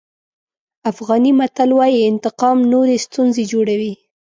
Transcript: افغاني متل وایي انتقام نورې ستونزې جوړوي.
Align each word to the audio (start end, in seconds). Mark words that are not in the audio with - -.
افغاني 0.91 1.31
متل 1.39 1.69
وایي 1.77 2.01
انتقام 2.11 2.57
نورې 2.71 2.95
ستونزې 3.05 3.43
جوړوي. 3.51 3.93